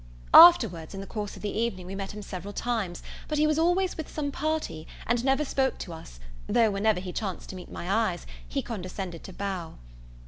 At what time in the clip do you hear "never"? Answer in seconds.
5.23-5.45